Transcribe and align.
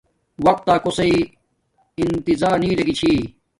وقت 0.45 0.63
تا 0.67 0.75
کوسݵ 0.83 1.11
انظار 2.01 2.55
نی 2.61 2.67
ارے 2.71 2.83
گی 2.87 2.93
چھی 2.99 3.13